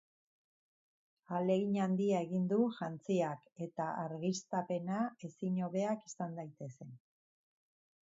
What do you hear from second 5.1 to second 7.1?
ezin hobeak izan daitezen.